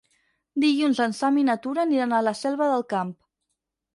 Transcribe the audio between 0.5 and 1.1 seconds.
Dilluns